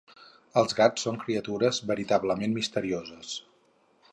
[0.61, 3.37] Els gats són criatures veritablement misterioses.